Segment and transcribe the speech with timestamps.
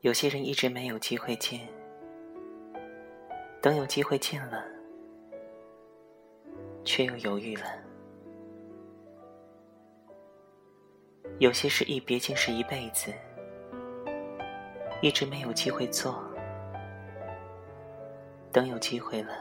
[0.00, 1.60] 有些人一直没有机会见，
[3.60, 4.64] 等有机会见了，
[6.82, 7.64] 却又犹豫了。
[11.38, 13.12] 有些事一别竟是一辈子，
[15.02, 16.24] 一直没有机会做，
[18.50, 19.34] 等有机会了，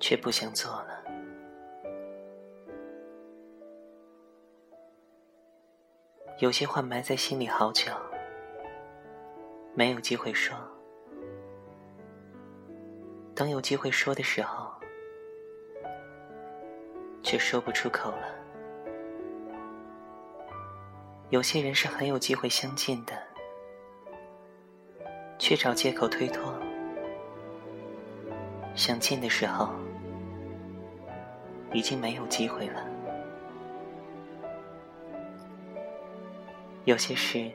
[0.00, 1.03] 却不想做了。
[6.44, 7.90] 有些话埋在心里好久，
[9.72, 10.54] 没有机会说。
[13.34, 14.70] 等有机会说的时候，
[17.22, 18.28] 却说不出口了。
[21.30, 23.14] 有些人是很有机会相见的，
[25.38, 26.52] 却找借口推脱。
[28.74, 29.70] 想见的时候，
[31.72, 32.93] 已经没有机会了。
[36.84, 37.50] 有些事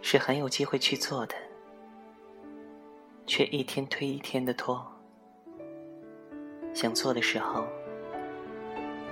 [0.00, 1.34] 是很有机会去做的，
[3.26, 4.86] 却一天推一天的拖。
[6.72, 7.66] 想做的时候，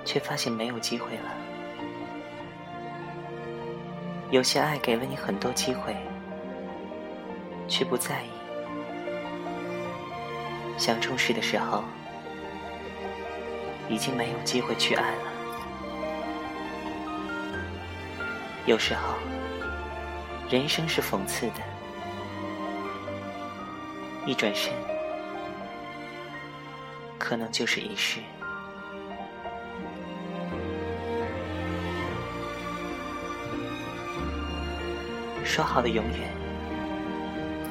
[0.05, 1.35] 却发现没有机会了。
[4.31, 5.93] 有些爱给了你很多机会，
[7.67, 8.29] 却不在意。
[10.77, 11.83] 想重视的时候，
[13.89, 15.32] 已经没有机会去爱了。
[18.65, 19.15] 有时候，
[20.49, 21.55] 人生是讽刺的，
[24.25, 24.71] 一转身，
[27.19, 28.19] 可能就是一世。
[35.43, 36.29] 说好的永远，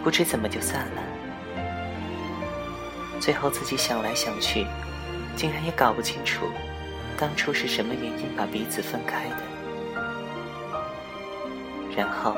[0.04, 1.02] 不知怎么就散了。
[3.18, 4.66] 最后自己想来想去，
[5.34, 6.46] 竟然也搞不清楚，
[7.16, 9.51] 当初是什么原因把彼此分开的。
[11.94, 12.34] 然后，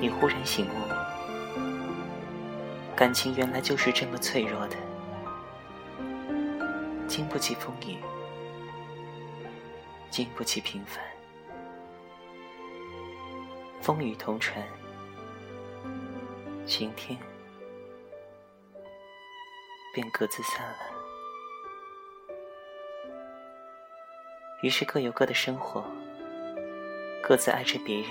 [0.00, 0.70] 你忽然醒悟，
[2.96, 4.76] 感情原来就是这么脆弱的，
[7.06, 7.96] 经不起风雨，
[10.10, 11.02] 经不起平凡，
[13.80, 14.60] 风雨同船，
[16.66, 17.16] 晴天
[19.94, 20.78] 便各自散了。
[24.62, 25.84] 于是各有各的生活。
[27.22, 28.10] 各自爱着别人，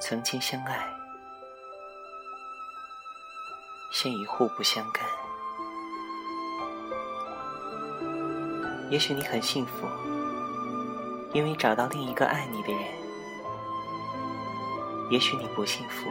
[0.00, 0.88] 曾经相爱，
[3.92, 5.04] 现已互不相干。
[8.90, 9.86] 也许你很幸福，
[11.34, 12.82] 因为找到另一个爱你的人；
[15.10, 16.10] 也许你不幸福，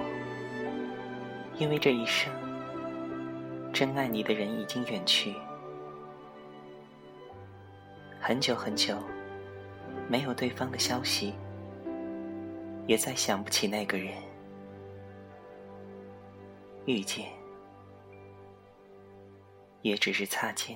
[1.55, 2.31] 因为这一生
[3.73, 5.35] 真爱你的人已经远去，
[8.21, 8.95] 很久很久。
[10.09, 11.35] 没有对方的消息，
[12.87, 14.11] 也再想不起那个人。
[16.85, 17.27] 遇见，
[19.83, 20.75] 也只是擦肩。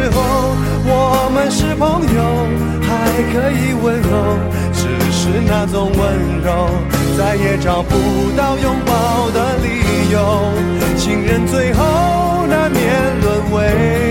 [1.49, 2.47] 是朋友，
[2.81, 2.89] 还
[3.33, 4.37] 可以问候，
[4.73, 6.01] 只是那种温
[6.43, 6.69] 柔，
[7.17, 7.95] 再也找不
[8.37, 10.53] 到拥抱的理由。
[10.97, 12.81] 情人最后难免
[13.21, 14.10] 沦为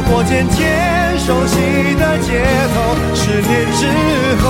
[0.00, 0.64] 走过渐渐
[1.18, 1.60] 熟悉
[1.96, 2.42] 的街
[2.72, 3.84] 头，十年之
[4.40, 4.48] 后，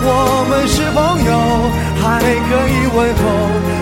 [0.00, 0.08] 我
[0.48, 1.30] 们是朋友，
[2.00, 2.26] 还可
[2.72, 3.20] 以问候，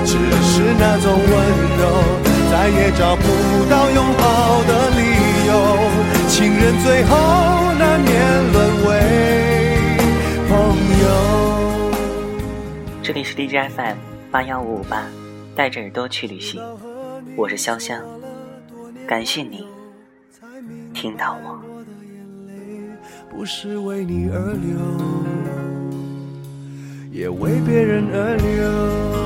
[0.05, 1.31] 只是那种温
[1.79, 2.03] 柔，
[2.51, 3.23] 再也找不
[3.71, 5.51] 到拥抱的理由。
[6.27, 7.17] 情人最后
[7.79, 8.11] 难免
[8.53, 8.57] 沦
[8.89, 8.91] 为
[10.49, 10.51] 朋
[11.05, 11.07] 友。
[13.01, 13.97] 这里是 DJ FM
[14.33, 15.05] 八幺五五八，
[15.55, 16.61] 带着耳朵去旅行，
[17.37, 18.03] 我是潇湘，
[19.07, 19.65] 感谢你。
[21.07, 21.63] 听到我。
[23.31, 24.77] 不是为你而流
[27.13, 29.26] 也为别人而流。